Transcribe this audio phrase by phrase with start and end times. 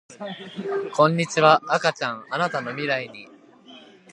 [0.95, 3.27] こんにちは赤ちゃんあなたの未来に